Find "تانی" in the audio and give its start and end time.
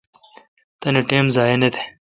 0.81-1.01